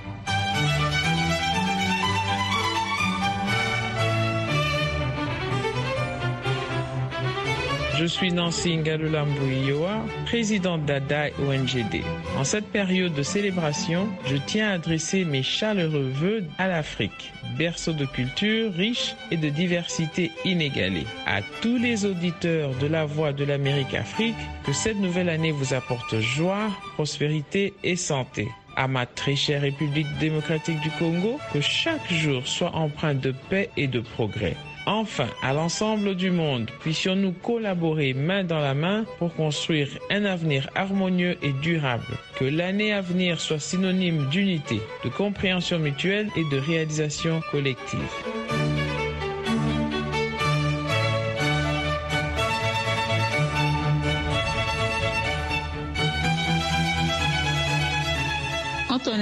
Je 8.04 8.08
suis 8.10 8.32
Nancy 8.32 8.76
Ngalulambuioa, 8.76 10.04
présidente 10.26 10.84
d'ADA 10.84 11.28
ONGD. 11.48 12.02
En 12.36 12.44
cette 12.44 12.66
période 12.66 13.14
de 13.14 13.22
célébration, 13.22 14.08
je 14.26 14.36
tiens 14.36 14.68
à 14.68 14.72
adresser 14.74 15.24
mes 15.24 15.42
chaleureux 15.42 16.10
voeux 16.12 16.44
à 16.58 16.68
l'Afrique, 16.68 17.32
berceau 17.56 17.94
de 17.94 18.04
culture 18.04 18.74
riche 18.74 19.16
et 19.30 19.38
de 19.38 19.48
diversité 19.48 20.32
inégalée. 20.44 21.06
À 21.24 21.40
tous 21.62 21.78
les 21.78 22.04
auditeurs 22.04 22.74
de 22.74 22.86
la 22.86 23.06
Voix 23.06 23.32
de 23.32 23.46
l'Amérique 23.46 23.94
Afrique, 23.94 24.36
que 24.66 24.74
cette 24.74 24.98
nouvelle 24.98 25.30
année 25.30 25.52
vous 25.52 25.72
apporte 25.72 26.20
joie, 26.20 26.68
prospérité 26.96 27.72
et 27.84 27.96
santé 27.96 28.48
à 28.76 28.86
ma 28.86 29.06
très 29.06 29.34
chère 29.34 29.62
République 29.62 30.18
démocratique 30.18 30.80
du 30.80 30.90
Congo, 30.98 31.40
que 31.54 31.62
chaque 31.62 32.12
jour 32.12 32.46
soit 32.46 32.74
empreint 32.74 33.14
de 33.14 33.32
paix 33.48 33.70
et 33.78 33.86
de 33.86 34.00
progrès. 34.00 34.56
Enfin, 34.86 35.28
à 35.42 35.54
l'ensemble 35.54 36.14
du 36.14 36.30
monde, 36.30 36.70
puissions-nous 36.80 37.32
collaborer 37.32 38.12
main 38.12 38.44
dans 38.44 38.60
la 38.60 38.74
main 38.74 39.04
pour 39.18 39.34
construire 39.34 39.88
un 40.10 40.24
avenir 40.24 40.68
harmonieux 40.74 41.38
et 41.42 41.52
durable. 41.52 42.04
Que 42.38 42.44
l'année 42.44 42.92
à 42.92 43.00
venir 43.00 43.40
soit 43.40 43.58
synonyme 43.58 44.28
d'unité, 44.28 44.80
de 45.04 45.08
compréhension 45.08 45.78
mutuelle 45.78 46.28
et 46.36 46.44
de 46.54 46.60
réalisation 46.60 47.40
collective. 47.50 48.63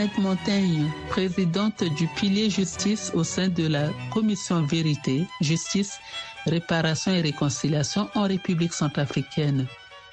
Antoinette 0.02 0.18
Montaigne, 0.18 0.90
présidente 1.10 1.84
du 1.96 2.08
pilier 2.08 2.50
justice 2.50 3.12
au 3.14 3.22
sein 3.22 3.46
de 3.46 3.68
la 3.68 3.88
commission 4.12 4.60
vérité, 4.62 5.26
justice, 5.40 6.00
réparation 6.44 7.12
et 7.12 7.20
réconciliation 7.20 8.08
en 8.16 8.22
République 8.22 8.72
centrafricaine. 8.72 9.68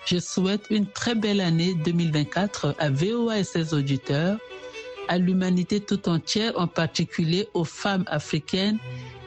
Je 0.05 0.19
souhaite 0.19 0.62
une 0.69 0.86
très 0.86 1.15
belle 1.15 1.41
année 1.41 1.74
2024 1.74 2.75
à 2.77 2.91
VOA 2.91 3.39
et 3.39 3.43
ses 3.43 3.74
auditeurs, 3.74 4.38
à 5.08 5.17
l'humanité 5.17 5.79
tout 5.79 6.08
entière, 6.08 6.53
en 6.55 6.67
particulier 6.67 7.48
aux 7.55 7.65
femmes 7.65 8.05
africaines 8.05 8.77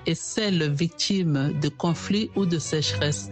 et 0.07 0.15
celles 0.15 0.71
victimes 0.71 1.59
de 1.61 1.71
conflits 1.71 2.31
ou 2.37 2.47
de 2.47 2.61
sécheresse. 2.61 3.31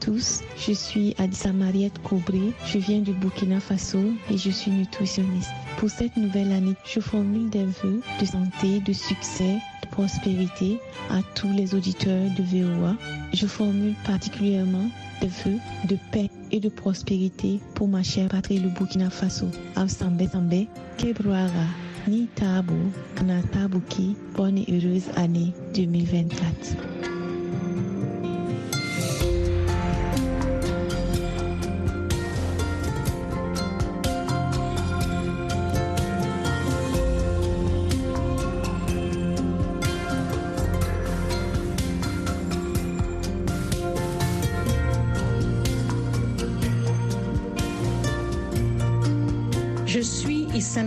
Tous, 0.00 0.42
je 0.56 0.72
suis 0.72 1.14
Adissa 1.18 1.52
Mariette 1.52 2.00
Koubré, 2.02 2.52
je 2.66 2.78
viens 2.78 3.00
du 3.00 3.12
Burkina 3.12 3.60
Faso 3.60 3.98
et 4.30 4.38
je 4.38 4.50
suis 4.50 4.70
nutritionniste. 4.70 5.50
Pour 5.78 5.90
cette 5.90 6.16
nouvelle 6.16 6.52
année, 6.52 6.74
je 6.84 7.00
formule 7.00 7.50
des 7.50 7.64
vœux 7.64 8.00
de 8.20 8.24
santé, 8.24 8.80
de 8.80 8.92
succès, 8.92 9.58
de 9.82 9.88
prospérité 9.90 10.78
à 11.10 11.20
tous 11.34 11.52
les 11.52 11.74
auditeurs 11.74 12.30
de 12.36 12.42
VOA. 12.42 12.96
Je 13.32 13.46
formule 13.46 13.94
particulièrement 14.04 14.88
des 15.20 15.28
vœux 15.28 15.58
de 15.88 15.96
paix 16.12 16.30
et 16.50 16.60
de 16.60 16.68
prospérité 16.68 17.60
pour 17.74 17.88
ma 17.88 18.02
chère 18.02 18.28
patrie 18.28 18.58
le 18.58 18.68
Burkina 18.68 19.10
Faso. 19.10 19.46
Avsambe 19.76 20.28
Sambe, 20.30 20.66
Kebruara, 20.96 21.66
Ni 22.06 22.26
Tabu, 22.34 22.74
Kana 23.16 23.42
Tabuki, 23.42 24.16
bonne 24.36 24.58
et 24.58 24.66
heureuse 24.68 25.08
année 25.16 25.52
2024. 25.74 27.17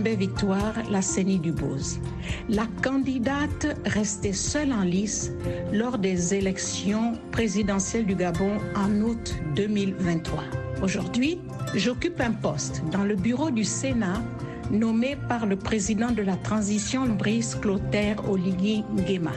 Victoire, 0.00 0.72
la 0.90 1.02
CENI 1.02 1.38
du 1.38 1.52
Bose, 1.52 2.00
la 2.48 2.66
candidate 2.82 3.76
restée 3.84 4.32
seule 4.32 4.72
en 4.72 4.84
lice 4.84 5.30
lors 5.70 5.98
des 5.98 6.34
élections 6.34 7.12
présidentielles 7.30 8.06
du 8.06 8.14
Gabon 8.14 8.56
en 8.74 8.90
août 9.02 9.36
2023. 9.54 10.44
Aujourd'hui, 10.82 11.40
j'occupe 11.74 12.20
un 12.22 12.32
poste 12.32 12.82
dans 12.90 13.04
le 13.04 13.16
bureau 13.16 13.50
du 13.50 13.64
Sénat 13.64 14.22
nommé 14.70 15.16
par 15.28 15.44
le 15.44 15.56
président 15.56 16.10
de 16.10 16.22
la 16.22 16.36
transition 16.36 17.06
Brice 17.06 17.54
Clotaire 17.54 18.28
Oligui 18.30 18.84
Nguema. 18.96 19.32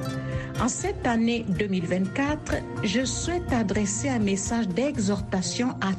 En 0.61 0.69
cette 0.69 1.05
année 1.05 1.45
2024, 1.49 2.55
je 2.83 3.03
souhaite 3.03 3.51
adresser 3.51 4.07
un 4.07 4.19
message 4.19 4.69
d'exhortation 4.69 5.71
à 5.81 5.93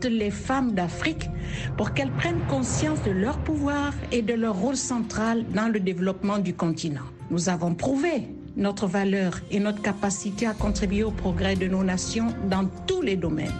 toutes 0.00 0.12
les 0.12 0.30
femmes 0.30 0.72
d'Afrique 0.72 1.28
pour 1.76 1.92
qu'elles 1.92 2.10
prennent 2.10 2.40
conscience 2.48 3.02
de 3.04 3.10
leur 3.10 3.38
pouvoir 3.38 3.92
et 4.12 4.22
de 4.22 4.34
leur 4.34 4.56
rôle 4.56 4.76
central 4.76 5.44
dans 5.54 5.68
le 5.68 5.80
développement 5.80 6.38
du 6.38 6.54
continent. 6.54 7.04
Nous 7.30 7.48
avons 7.48 7.74
prouvé 7.74 8.28
notre 8.56 8.86
valeur 8.86 9.40
et 9.50 9.60
notre 9.60 9.82
capacité 9.82 10.46
à 10.46 10.54
contribuer 10.54 11.04
au 11.04 11.10
progrès 11.10 11.54
de 11.56 11.68
nos 11.68 11.84
nations 11.84 12.34
dans 12.48 12.66
tous 12.86 13.02
les 13.02 13.16
domaines. 13.16 13.52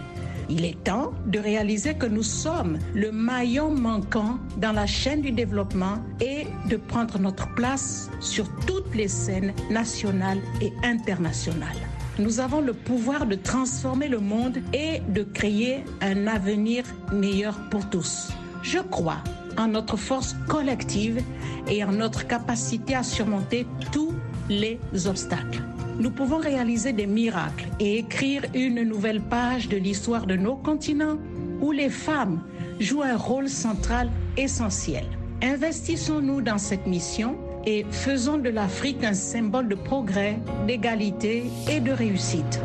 Il 0.49 0.65
est 0.65 0.83
temps 0.83 1.13
de 1.27 1.39
réaliser 1.39 1.93
que 1.93 2.05
nous 2.05 2.23
sommes 2.23 2.77
le 2.93 3.11
maillon 3.11 3.71
manquant 3.71 4.37
dans 4.57 4.73
la 4.73 4.85
chaîne 4.85 5.21
du 5.21 5.31
développement 5.31 5.99
et 6.19 6.45
de 6.69 6.75
prendre 6.75 7.19
notre 7.19 7.47
place 7.53 8.09
sur 8.19 8.49
toutes 8.65 8.93
les 8.93 9.07
scènes 9.07 9.53
nationales 9.69 10.41
et 10.61 10.73
internationales. 10.83 11.90
Nous 12.19 12.39
avons 12.39 12.61
le 12.61 12.73
pouvoir 12.73 13.25
de 13.25 13.35
transformer 13.35 14.07
le 14.07 14.19
monde 14.19 14.59
et 14.73 15.01
de 15.09 15.23
créer 15.23 15.83
un 16.01 16.27
avenir 16.27 16.83
meilleur 17.13 17.57
pour 17.69 17.89
tous. 17.89 18.29
Je 18.63 18.79
crois 18.79 19.23
en 19.57 19.67
notre 19.67 19.97
force 19.97 20.35
collective 20.47 21.21
et 21.67 21.83
en 21.83 21.91
notre 21.91 22.27
capacité 22.27 22.95
à 22.95 23.03
surmonter 23.03 23.65
tous 23.91 24.13
les 24.49 24.79
obstacles. 25.05 25.63
Nous 25.99 26.11
pouvons 26.11 26.37
réaliser 26.37 26.93
des 26.93 27.07
miracles 27.07 27.67
et 27.79 27.99
écrire 27.99 28.43
une 28.53 28.83
nouvelle 28.83 29.21
page 29.21 29.69
de 29.69 29.77
l'histoire 29.77 30.25
de 30.25 30.35
nos 30.35 30.55
continents 30.55 31.17
où 31.61 31.71
les 31.71 31.89
femmes 31.89 32.41
jouent 32.79 33.03
un 33.03 33.17
rôle 33.17 33.49
central 33.49 34.09
essentiel. 34.35 35.05
Investissons-nous 35.41 36.41
dans 36.41 36.57
cette 36.57 36.87
mission 36.87 37.37
et 37.65 37.85
faisons 37.91 38.37
de 38.37 38.49
l'Afrique 38.49 39.03
un 39.03 39.13
symbole 39.13 39.67
de 39.67 39.75
progrès, 39.75 40.37
d'égalité 40.67 41.43
et 41.69 41.79
de 41.79 41.91
réussite. 41.91 42.61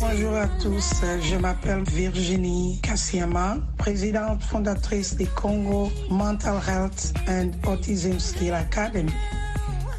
Bonjour 0.00 0.34
à 0.34 0.46
tous, 0.60 1.02
je 1.22 1.36
m'appelle 1.36 1.84
Virginie 1.90 2.78
Kassiama, 2.82 3.56
présidente 3.78 4.42
fondatrice 4.42 5.16
du 5.16 5.26
Congo 5.26 5.90
Mental 6.10 6.60
Health 6.68 7.14
and 7.28 7.50
Autism 7.66 8.18
Skill 8.18 8.52
Academy. 8.52 9.10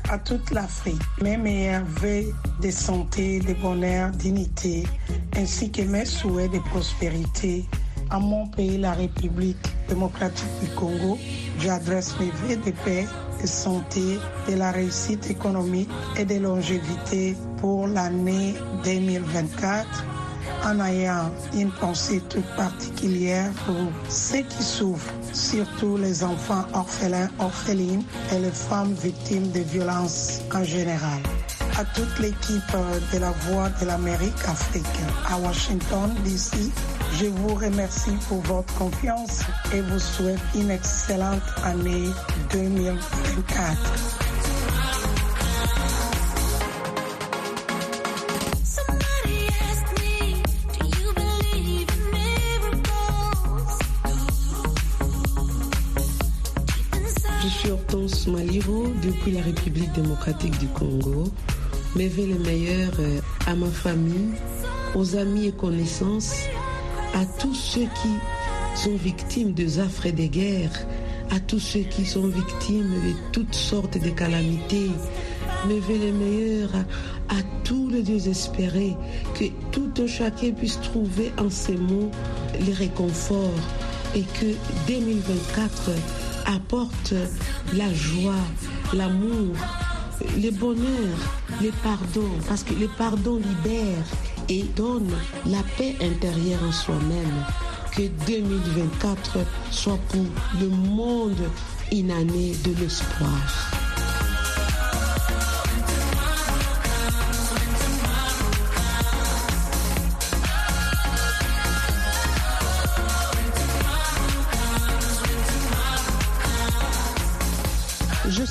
À 0.09 0.17
toute 0.19 0.51
l'Afrique, 0.51 1.01
mes 1.21 1.37
meilleurs 1.37 1.85
vœux 1.85 2.33
de 2.61 2.69
santé, 2.71 3.39
de 3.39 3.53
bonheur, 3.53 4.11
dignité, 4.11 4.83
ainsi 5.35 5.71
que 5.71 5.81
mes 5.81 6.05
souhaits 6.05 6.51
de 6.51 6.59
prospérité 6.59 7.65
à 8.09 8.19
mon 8.19 8.47
pays, 8.47 8.77
la 8.77 8.93
République 8.93 9.57
démocratique 9.87 10.45
du 10.61 10.67
Congo. 10.75 11.17
J'adresse 11.59 12.15
mes 12.19 12.31
vœux 12.31 12.57
de 12.57 12.71
paix, 12.83 13.07
de 13.41 13.47
santé, 13.47 14.19
de 14.47 14.55
la 14.55 14.71
réussite 14.71 15.29
économique 15.31 15.89
et 16.17 16.25
de 16.25 16.35
longévité 16.35 17.35
pour 17.57 17.87
l'année 17.87 18.53
2024 18.83 20.12
en 20.65 20.79
ayant 20.85 21.31
une 21.53 21.71
pensée 21.71 22.21
toute 22.29 22.47
particulière 22.55 23.51
pour 23.65 23.91
ceux 24.09 24.41
qui 24.41 24.63
souffrent, 24.63 25.13
surtout 25.33 25.97
les 25.97 26.23
enfants 26.23 26.65
orphelins, 26.73 27.29
orphelines 27.39 28.03
et 28.31 28.39
les 28.39 28.51
femmes 28.51 28.93
victimes 28.93 29.51
de 29.51 29.59
violences 29.59 30.41
en 30.53 30.63
général. 30.63 31.21
À 31.77 31.85
toute 31.85 32.19
l'équipe 32.19 32.77
de 33.13 33.17
la 33.17 33.31
Voix 33.31 33.69
de 33.81 33.87
l'Amérique 33.87 34.33
Afrique 34.47 34.85
à 35.29 35.37
Washington, 35.37 36.13
DC, 36.23 36.71
je 37.19 37.25
vous 37.25 37.55
remercie 37.55 38.17
pour 38.27 38.41
votre 38.41 38.73
confiance 38.75 39.41
et 39.73 39.81
vous 39.81 39.99
souhaite 39.99 40.39
une 40.55 40.71
excellente 40.71 41.41
année 41.63 42.09
2024. 42.51 44.22
Maliro 57.95 58.87
depuis 59.03 59.33
la 59.33 59.41
République 59.43 59.91
démocratique 59.91 60.57
du 60.57 60.65
Congo. 60.67 61.25
Mes 61.95 62.07
vœux 62.07 62.25
les 62.25 62.39
meilleurs 62.39 62.93
euh, 62.99 63.19
à 63.45 63.53
ma 63.53 63.67
famille, 63.67 64.31
aux 64.95 65.15
amis 65.15 65.47
et 65.47 65.51
connaissances, 65.51 66.33
à 67.13 67.23
tous 67.39 67.53
ceux 67.53 67.85
qui 68.01 68.09
sont 68.75 68.95
victimes 68.95 69.53
des 69.53 69.77
affres 69.77 70.07
et 70.07 70.11
des 70.11 70.27
guerres, 70.27 70.87
à 71.29 71.39
tous 71.39 71.59
ceux 71.59 71.81
qui 71.81 72.03
sont 72.03 72.25
victimes 72.25 72.95
de 73.05 73.13
toutes 73.31 73.53
sortes 73.53 73.99
de 73.99 74.09
calamités. 74.09 74.89
Mes 75.67 75.79
vœux 75.79 75.99
les 75.99 76.11
meilleurs 76.11 76.73
à, 77.29 77.35
à 77.35 77.41
tous 77.63 77.89
les 77.89 78.01
désespérés, 78.01 78.95
que 79.35 79.45
tout 79.71 79.91
un 79.99 80.07
chacun 80.07 80.51
puisse 80.51 80.81
trouver 80.81 81.31
en 81.37 81.51
ces 81.51 81.77
mots 81.77 82.09
les 82.65 82.73
réconforts 82.73 83.61
et 84.15 84.21
que 84.21 84.55
2024 84.87 85.91
apporte 86.45 87.13
la 87.73 87.93
joie, 87.93 88.33
l'amour, 88.93 89.55
le 90.37 90.51
bonheur, 90.51 91.17
le 91.61 91.71
pardon, 91.83 92.29
parce 92.47 92.63
que 92.63 92.73
le 92.73 92.87
pardon 92.87 93.37
libère 93.37 94.05
et 94.49 94.63
donne 94.75 95.11
la 95.45 95.63
paix 95.77 95.95
intérieure 96.01 96.63
en 96.67 96.71
soi-même. 96.71 97.45
Que 97.95 98.07
2024 98.25 99.37
soit 99.69 99.99
pour 100.09 100.25
le 100.59 100.67
monde 100.67 101.37
une 101.91 102.11
année 102.11 102.53
de 102.63 102.73
l'espoir. 102.81 103.82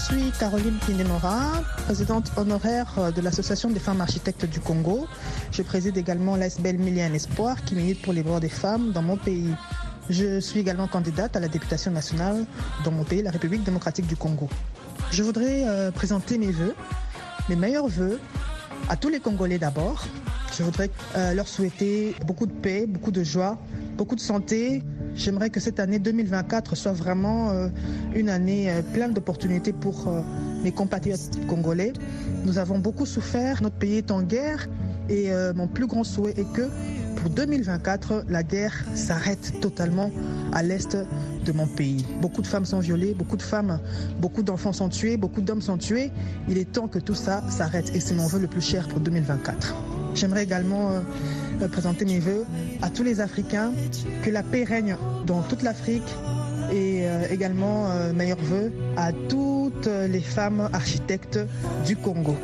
Suis 0.02 0.32
Caroline 0.38 0.78
Pinemora, 0.84 1.62
présidente 1.84 2.32
honoraire 2.36 3.12
de 3.14 3.20
l'Association 3.20 3.70
des 3.70 3.78
femmes 3.78 4.00
architectes 4.00 4.46
du 4.46 4.58
Congo. 4.58 5.06
Je 5.52 5.62
préside 5.62 5.96
également 5.96 6.34
l'ASBL 6.34 6.76
Million 6.76 7.14
Espoir 7.14 7.62
qui 7.62 7.76
milite 7.76 8.02
pour 8.02 8.12
les 8.12 8.24
droits 8.24 8.40
des 8.40 8.48
femmes 8.48 8.90
dans 8.90 9.02
mon 9.02 9.16
pays. 9.16 9.54
Je 10.10 10.40
suis 10.40 10.58
également 10.58 10.88
candidate 10.88 11.36
à 11.36 11.40
la 11.40 11.46
députation 11.46 11.92
nationale 11.92 12.46
dans 12.84 12.90
mon 12.90 13.04
pays, 13.04 13.22
la 13.22 13.30
République 13.30 13.62
démocratique 13.62 14.08
du 14.08 14.16
Congo. 14.16 14.48
Je 15.12 15.22
voudrais 15.22 15.68
euh, 15.68 15.92
présenter 15.92 16.36
mes 16.36 16.50
voeux, 16.50 16.74
mes 17.48 17.56
meilleurs 17.56 17.86
voeux 17.88 18.18
à 18.88 18.96
tous 18.96 19.08
les 19.08 19.20
Congolais 19.20 19.58
d'abord. 19.58 20.04
Je 20.58 20.64
voudrais 20.64 20.90
euh, 21.16 21.32
leur 21.32 21.46
souhaiter 21.46 22.16
beaucoup 22.26 22.46
de 22.46 22.52
paix, 22.52 22.86
beaucoup 22.88 23.12
de 23.12 23.22
joie, 23.22 23.56
beaucoup 23.96 24.16
de 24.16 24.20
santé. 24.20 24.82
J'aimerais 25.14 25.50
que 25.50 25.60
cette 25.60 25.78
année 25.78 25.98
2024 25.98 26.74
soit 26.74 26.92
vraiment 26.92 27.50
euh, 27.50 27.68
une 28.14 28.28
année 28.28 28.70
euh, 28.70 28.82
pleine 28.82 29.12
d'opportunités 29.12 29.72
pour 29.72 30.08
euh, 30.08 30.22
mes 30.64 30.72
compatriotes 30.72 31.46
congolais. 31.46 31.92
Nous 32.44 32.58
avons 32.58 32.78
beaucoup 32.78 33.04
souffert, 33.06 33.62
notre 33.62 33.76
pays 33.76 33.98
est 33.98 34.10
en 34.10 34.22
guerre 34.22 34.68
et 35.08 35.30
mon 35.54 35.66
plus 35.66 35.86
grand 35.86 36.04
souhait 36.04 36.32
est 36.36 36.50
que 36.52 36.62
pour 37.16 37.28
2024, 37.28 38.24
la 38.28 38.42
guerre 38.42 38.72
s'arrête 38.94 39.60
totalement 39.60 40.10
à 40.52 40.62
l'est 40.62 40.96
de 41.44 41.52
mon 41.52 41.66
pays. 41.66 42.06
Beaucoup 42.20 42.40
de 42.40 42.46
femmes 42.46 42.64
sont 42.64 42.78
violées, 42.78 43.12
beaucoup 43.12 43.36
de 43.36 43.42
femmes, 43.42 43.80
beaucoup 44.20 44.42
d'enfants 44.42 44.72
sont 44.72 44.88
tués, 44.88 45.16
beaucoup 45.16 45.40
d'hommes 45.40 45.60
sont 45.60 45.76
tués. 45.76 46.12
Il 46.48 46.56
est 46.56 46.70
temps 46.70 46.88
que 46.88 47.00
tout 47.00 47.14
ça 47.14 47.42
s'arrête 47.50 47.94
et 47.94 48.00
c'est 48.00 48.14
mon 48.14 48.26
vœu 48.26 48.38
le 48.38 48.46
plus 48.48 48.62
cher 48.62 48.88
pour 48.88 49.00
2024. 49.00 49.91
J'aimerais 50.14 50.44
également 50.44 50.90
euh, 50.90 51.68
présenter 51.68 52.04
mes 52.04 52.18
voeux 52.18 52.44
à 52.82 52.90
tous 52.90 53.02
les 53.02 53.20
Africains, 53.20 53.72
que 54.22 54.30
la 54.30 54.42
paix 54.42 54.64
règne 54.64 54.96
dans 55.26 55.42
toute 55.42 55.62
l'Afrique 55.62 56.02
et 56.72 57.02
euh, 57.06 57.26
également 57.30 57.90
euh, 57.90 58.12
meilleurs 58.12 58.38
voeux 58.38 58.72
à 58.96 59.12
toutes 59.12 59.86
les 59.86 60.20
femmes 60.20 60.68
architectes 60.72 61.38
du 61.86 61.96
Congo. 61.96 62.36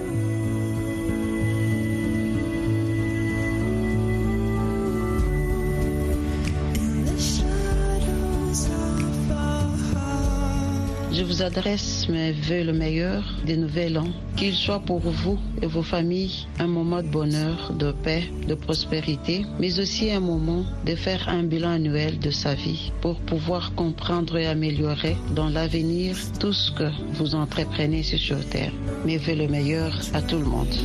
Je 11.19 11.25
vous 11.25 11.43
adresse 11.43 12.09
mes 12.09 12.31
voeux 12.31 12.63
le 12.63 12.73
meilleur 12.73 13.25
des 13.45 13.57
nouvel 13.57 13.99
an. 13.99 14.07
Qu'il 14.37 14.55
soit 14.55 14.79
pour 14.79 15.01
vous 15.01 15.37
et 15.61 15.67
vos 15.67 15.83
familles 15.83 16.47
un 16.61 16.69
moment 16.69 17.03
de 17.03 17.09
bonheur, 17.09 17.73
de 17.73 17.91
paix, 17.91 18.23
de 18.47 18.55
prospérité, 18.55 19.45
mais 19.59 19.81
aussi 19.81 20.13
un 20.13 20.21
moment 20.21 20.65
de 20.87 20.95
faire 20.95 21.29
un 21.29 21.43
bilan 21.43 21.71
annuel 21.71 22.21
de 22.21 22.31
sa 22.31 22.55
vie 22.55 22.93
pour 23.01 23.19
pouvoir 23.19 23.75
comprendre 23.75 24.37
et 24.37 24.47
améliorer 24.47 25.17
dans 25.35 25.49
l'avenir 25.49 26.15
tout 26.39 26.53
ce 26.53 26.71
que 26.71 26.89
vous 27.15 27.35
entreprenez 27.35 28.05
sur 28.05 28.39
Terre. 28.49 28.73
Mes 29.05 29.19
voeux 29.19 29.35
le 29.35 29.49
meilleur 29.49 30.01
à 30.15 30.23
tout 30.23 30.39
le 30.39 30.45
monde. 30.45 30.77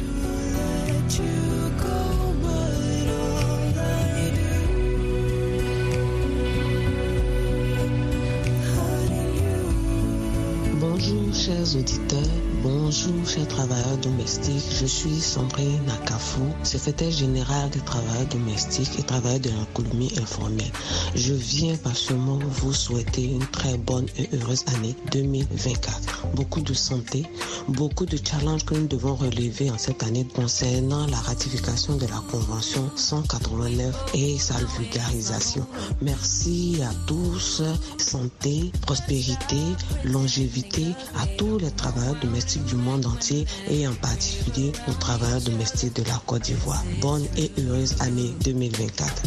Chers 11.46 11.76
auditeurs, 11.76 12.53
bonjour 12.64 13.28
chers 13.28 13.48
travailleurs 13.48 13.98
domestiques, 13.98 14.64
je 14.80 14.86
suis 14.86 15.20
Sandrine 15.20 15.84
Nakafou, 15.86 16.46
secrétaire 16.64 17.12
générale 17.12 17.70
des 17.72 17.82
travailleurs 17.82 18.26
domestiques 18.28 18.98
et 18.98 19.04
travailleurs 19.04 19.42
de 19.42 19.50
l'économie 19.50 20.14
informelle. 20.18 20.72
Je 21.14 21.34
viens 21.34 21.76
partiellement 21.76 22.40
vous 22.40 22.72
souhaiter 22.74 23.26
une 23.26 23.46
très 23.48 23.78
bonne 23.78 24.06
et 24.18 24.30
heureuse 24.34 24.64
année 24.78 24.96
2024. 25.12 26.28
Beaucoup 26.36 26.62
de 26.62 26.74
santé, 26.74 27.26
beaucoup 27.68 28.06
de 28.06 28.18
challenges 28.18 28.64
que 28.64 28.76
nous 28.76 28.88
devons 28.88 29.16
relever 29.16 29.70
en 29.70 29.78
cette 29.78 30.02
année 30.04 30.26
concernant 30.34 31.06
la 31.08 31.18
ratification 31.18 31.98
de 31.98 32.06
la 32.08 32.22
Convention 32.32 32.90
189 32.96 34.06
et 34.14 34.38
sa 34.38 34.56
vulgarisation. 34.80 35.68
Merci 36.02 36.78
à 36.82 36.94
tous, 37.08 37.62
santé, 37.98 38.72
prospérité, 38.84 39.58
longévité, 40.06 40.86
à 41.22 41.28
tous 41.38 41.58
les 41.58 41.72
travailleurs 41.72 42.16
domestiques 42.22 42.53
du 42.60 42.76
monde 42.76 43.06
entier 43.06 43.46
et 43.70 43.88
en 43.88 43.94
particulier 43.94 44.72
aux 44.88 44.94
travailleurs 44.94 45.42
domestiques 45.42 45.96
de 45.96 46.04
la 46.04 46.22
Côte 46.26 46.44
d'Ivoire. 46.44 46.84
Bonne 47.02 47.26
et 47.38 47.52
heureuse 47.58 47.96
année 48.02 48.34
2024. 48.44 49.24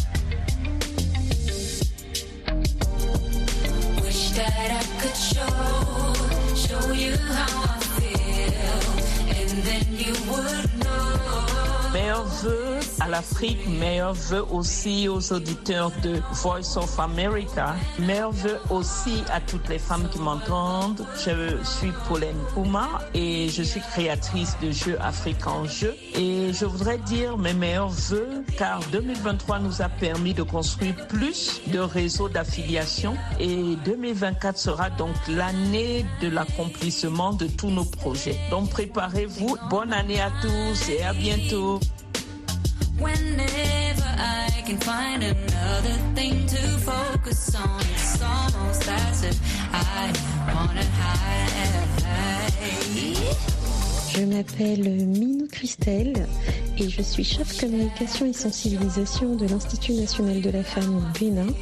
À 12.99 13.07
l'Afrique, 13.07 13.67
meilleurs 13.67 14.13
vœux 14.13 14.45
aussi 14.51 15.07
aux 15.07 15.33
auditeurs 15.33 15.91
de 16.03 16.21
Voice 16.31 16.77
of 16.77 16.99
America, 16.99 17.75
meilleurs 17.99 18.31
vœux 18.31 18.59
aussi 18.69 19.23
à 19.31 19.39
toutes 19.39 19.67
les 19.69 19.79
femmes 19.79 20.07
qui 20.11 20.19
m'entendent. 20.19 21.05
Je 21.15 21.57
suis 21.63 21.91
Pauline 22.07 22.37
Ouma 22.55 22.87
et 23.13 23.49
je 23.49 23.63
suis 23.63 23.79
créatrice 23.79 24.57
de 24.61 24.71
jeux 24.71 24.97
Afrique 25.01 25.45
en 25.47 25.65
jeu 25.65 25.95
et 26.15 26.51
je 26.53 26.65
voudrais 26.65 26.97
dire 26.99 27.37
mes 27.37 27.53
meilleurs 27.53 27.89
vœux 27.89 28.43
car 28.57 28.79
2023 28.91 29.59
nous 29.59 29.81
a 29.81 29.89
permis 29.89 30.33
de 30.33 30.43
construire 30.43 30.95
plus 31.07 31.61
de 31.67 31.79
réseaux 31.79 32.29
d'affiliation 32.29 33.15
et 33.39 33.75
2024 33.85 34.57
sera 34.57 34.89
donc 34.89 35.15
l'année 35.27 36.05
de 36.21 36.27
l'accomplissement 36.27 37.33
de 37.33 37.47
tous 37.47 37.69
nos 37.69 37.85
projets. 37.85 38.37
Donc 38.49 38.69
préparez-vous. 38.69 39.57
Bonne 39.69 39.93
année 39.93 40.21
à 40.21 40.31
tous 40.41 40.89
et 40.89 41.03
à 41.03 41.13
bientôt. 41.13 41.79
Whenever 42.99 44.09
I 44.17 44.63
can 44.65 44.77
find 44.77 45.23
another 45.23 45.97
thing 46.15 46.45
to 46.47 46.57
focus 46.79 47.55
on, 47.55 47.81
it's 47.81 49.23
if 49.23 49.73
I. 49.73 50.37
Je 54.09 54.23
m'appelle 54.23 55.05
Minou 55.05 55.47
Christelle 55.51 56.27
et 56.77 56.89
je 56.89 57.01
suis 57.03 57.23
chef 57.23 57.59
communication 57.59 58.25
et 58.25 58.33
sensibilisation 58.33 59.35
de 59.35 59.45
l'Institut 59.45 59.93
national 59.93 60.41
de 60.41 60.49
la 60.49 60.63
femme 60.63 60.97
au 60.97 61.19
Bénin. 61.19 61.53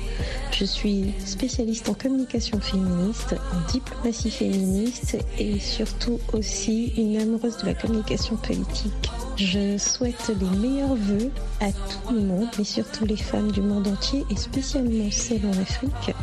Je 0.52 0.64
suis 0.64 1.14
spécialiste 1.26 1.90
en 1.90 1.96
communication 1.96 2.62
féministe, 2.62 3.36
en 3.54 3.72
diplomatie 3.72 4.32
féministe 4.32 5.18
et 5.38 5.60
surtout 5.60 6.20
aussi 6.32 6.94
une 6.96 7.18
amoureuse 7.18 7.58
de 7.58 7.66
la 7.66 7.74
communication 7.74 8.38
politique. 8.38 9.10
Je 9.38 9.78
souhaite 9.78 10.32
les 10.40 10.58
meilleurs 10.58 10.96
voeux 10.96 11.30
à 11.60 11.70
tout 11.70 12.14
le 12.14 12.22
monde, 12.22 12.48
mais 12.58 12.64
surtout 12.64 13.04
les 13.04 13.18
femmes 13.18 13.52
du 13.52 13.62
monde 13.62 13.86
entier 13.86 14.24
et 14.30 14.36
spécialement 14.38 15.12
celles 15.12 15.46
en 15.46 15.62
Afrique. 15.62 16.16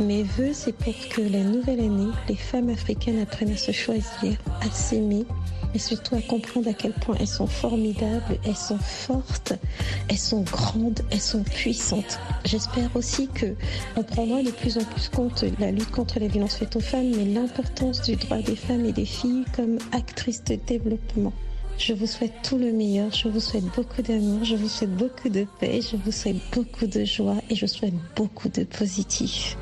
Mes 0.00 0.22
voeux, 0.22 0.52
c'est 0.52 0.72
pour 0.72 0.94
que 1.10 1.22
la 1.22 1.42
nouvelle 1.42 1.80
année, 1.80 2.12
les 2.28 2.36
femmes 2.36 2.68
africaines 2.68 3.18
apprennent 3.18 3.50
à 3.50 3.56
se 3.56 3.72
choisir, 3.72 4.38
à 4.60 4.70
s'aimer 4.70 5.26
et 5.74 5.80
surtout 5.80 6.14
à 6.14 6.20
comprendre 6.20 6.68
à 6.68 6.72
quel 6.72 6.92
point 6.92 7.16
elles 7.18 7.26
sont 7.26 7.48
formidables, 7.48 8.38
elles 8.44 8.54
sont 8.54 8.78
fortes, 8.78 9.54
elles 10.08 10.18
sont 10.18 10.42
grandes, 10.42 11.00
elles 11.10 11.20
sont 11.20 11.42
puissantes. 11.42 12.20
J'espère 12.44 12.94
aussi 12.94 13.26
que 13.26 13.56
on 13.96 14.04
prendra 14.04 14.40
de 14.40 14.52
plus 14.52 14.78
en 14.78 14.84
plus 14.84 15.08
compte 15.08 15.44
la 15.58 15.72
lutte 15.72 15.90
contre 15.90 16.20
les 16.20 16.28
violences 16.28 16.56
faites 16.56 16.76
aux 16.76 16.80
femmes, 16.80 17.10
mais 17.10 17.24
l'importance 17.24 18.02
du 18.02 18.14
droit 18.14 18.38
des 18.38 18.56
femmes 18.56 18.84
et 18.84 18.92
des 18.92 19.06
filles 19.06 19.46
comme 19.56 19.78
actrices 19.90 20.44
de 20.44 20.56
développement. 20.64 21.32
Je 21.78 21.92
vous 21.94 22.06
souhaite 22.06 22.32
tout 22.42 22.58
le 22.58 22.72
meilleur, 22.72 23.10
je 23.12 23.28
vous 23.28 23.40
souhaite 23.40 23.64
beaucoup 23.74 24.02
d'amour, 24.02 24.44
je 24.44 24.54
vous 24.54 24.68
souhaite 24.68 24.94
beaucoup 24.94 25.28
de 25.28 25.46
paix, 25.58 25.80
je 25.80 25.96
vous 25.96 26.12
souhaite 26.12 26.36
beaucoup 26.52 26.86
de 26.86 27.04
joie 27.04 27.36
et 27.50 27.54
je 27.56 27.66
souhaite 27.66 27.94
beaucoup 28.14 28.48
de 28.48 28.64
positif. 28.64 29.56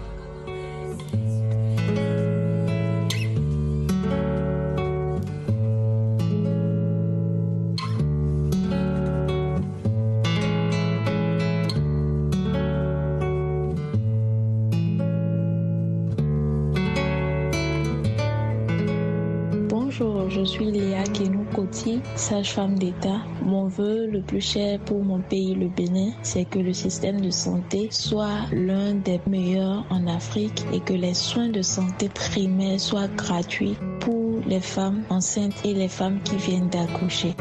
Sage-femme 22.17 22.79
d'État. 22.79 23.21
Mon 23.43 23.67
vœu 23.67 24.07
le 24.07 24.23
plus 24.23 24.41
cher 24.41 24.79
pour 24.81 25.03
mon 25.03 25.21
pays, 25.21 25.55
le 25.55 25.69
Bénin, 25.69 26.13
c'est 26.23 26.45
que 26.45 26.59
le 26.59 26.73
système 26.73 27.21
de 27.21 27.31
santé 27.31 27.89
soit 27.91 28.47
l'un 28.53 28.95
des 28.95 29.21
meilleurs 29.27 29.85
en 29.91 30.07
Afrique 30.07 30.65
et 30.73 30.81
que 30.81 30.95
les 30.95 31.15
soins 31.15 31.49
de 31.49 31.63
santé 31.63 32.09
primaires 32.09 32.81
soient 32.81 33.09
gratuits 33.09 33.77
pour 34.01 34.41
les 34.47 34.61
femmes 34.61 35.03
enceintes 35.11 35.65
et 35.65 35.75
les 35.75 35.89
femmes 35.89 36.21
qui 36.23 36.37
viennent 36.37 36.69
d'accoucher. 36.69 37.35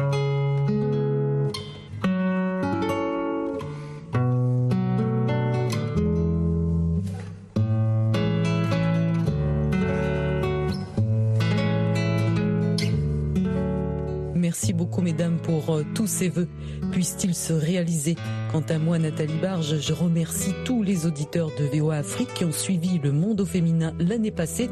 Mesdames, 15.02 15.38
pour 15.38 15.74
euh, 15.74 15.84
tous 15.94 16.06
ces 16.06 16.28
vœux. 16.28 16.48
Puissent-ils 16.92 17.34
se 17.34 17.52
réaliser? 17.52 18.16
Quant 18.52 18.64
à 18.68 18.78
moi, 18.78 18.98
Nathalie 18.98 19.38
Barge, 19.40 19.78
je 19.80 19.92
remercie 19.92 20.52
tous 20.64 20.82
les 20.82 21.06
auditeurs 21.06 21.50
de 21.58 21.64
VOA 21.64 21.96
Afrique 21.96 22.34
qui 22.34 22.44
ont 22.44 22.52
suivi 22.52 22.98
le 22.98 23.12
monde 23.12 23.40
au 23.40 23.46
féminin 23.46 23.94
l'année 23.98 24.30
passée. 24.30 24.68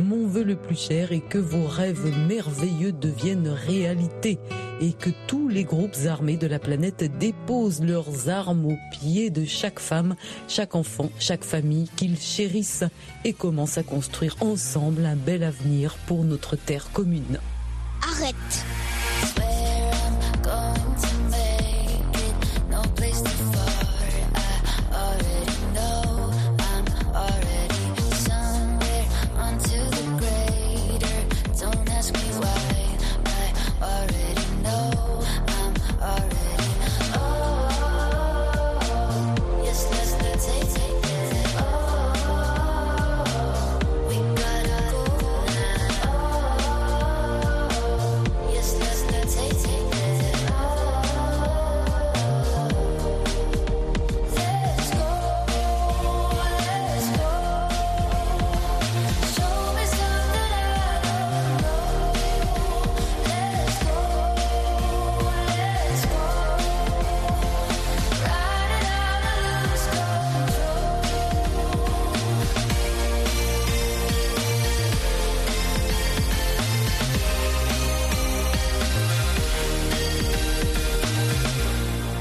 Mon 0.00 0.28
vœu 0.28 0.44
le 0.44 0.54
plus 0.54 0.78
cher 0.78 1.10
est 1.12 1.20
que 1.20 1.38
vos 1.38 1.66
rêves 1.66 2.14
merveilleux 2.28 2.92
deviennent 2.92 3.48
réalité 3.48 4.38
et 4.80 4.92
que 4.92 5.10
tous 5.26 5.48
les 5.48 5.64
groupes 5.64 5.96
armés 6.06 6.36
de 6.36 6.46
la 6.46 6.60
planète 6.60 7.04
déposent 7.18 7.82
leurs 7.82 8.28
armes 8.28 8.66
aux 8.66 8.78
pieds 8.92 9.30
de 9.30 9.44
chaque 9.44 9.80
femme, 9.80 10.14
chaque 10.46 10.76
enfant, 10.76 11.10
chaque 11.18 11.42
famille 11.42 11.88
qu'ils 11.96 12.18
chérissent 12.18 12.84
et 13.24 13.32
commencent 13.32 13.78
à 13.78 13.82
construire 13.82 14.36
ensemble 14.40 15.04
un 15.04 15.16
bel 15.16 15.42
avenir 15.42 15.96
pour 16.06 16.22
notre 16.22 16.54
terre 16.54 16.92
commune. 16.92 17.40
Arrête 18.02 18.64